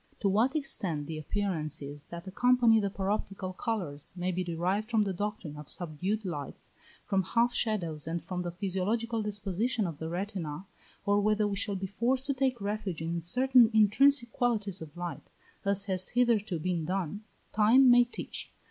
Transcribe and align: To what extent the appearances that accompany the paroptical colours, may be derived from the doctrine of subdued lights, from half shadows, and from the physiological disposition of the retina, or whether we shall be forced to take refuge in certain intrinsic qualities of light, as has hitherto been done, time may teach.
To 0.21 0.27
what 0.27 0.55
extent 0.55 1.05
the 1.05 1.19
appearances 1.19 2.05
that 2.07 2.25
accompany 2.25 2.79
the 2.79 2.89
paroptical 2.89 3.55
colours, 3.55 4.15
may 4.17 4.31
be 4.31 4.43
derived 4.43 4.89
from 4.89 5.03
the 5.03 5.13
doctrine 5.13 5.55
of 5.55 5.69
subdued 5.69 6.25
lights, 6.25 6.71
from 7.05 7.21
half 7.21 7.53
shadows, 7.53 8.07
and 8.07 8.19
from 8.19 8.41
the 8.41 8.49
physiological 8.49 9.21
disposition 9.21 9.85
of 9.85 9.99
the 9.99 10.09
retina, 10.09 10.65
or 11.05 11.19
whether 11.21 11.45
we 11.47 11.55
shall 11.55 11.75
be 11.75 11.85
forced 11.85 12.25
to 12.25 12.33
take 12.33 12.59
refuge 12.59 13.03
in 13.03 13.21
certain 13.21 13.69
intrinsic 13.75 14.31
qualities 14.31 14.81
of 14.81 14.97
light, 14.97 15.29
as 15.65 15.85
has 15.85 16.09
hitherto 16.09 16.57
been 16.57 16.83
done, 16.83 17.21
time 17.53 17.87
may 17.91 18.03
teach. 18.03 18.51